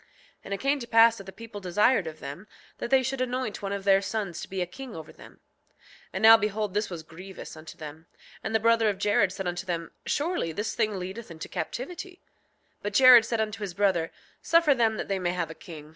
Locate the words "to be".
4.40-4.62